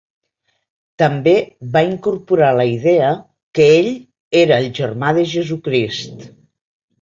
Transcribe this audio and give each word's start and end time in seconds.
També 1.01 1.33
va 1.75 1.83
incorporar 1.87 2.47
la 2.59 2.65
idea 2.69 3.11
que 3.59 3.69
ell 3.77 3.91
era 4.41 4.59
el 4.65 4.71
germà 4.81 5.13
de 5.19 5.27
Jesucrist. 5.35 6.27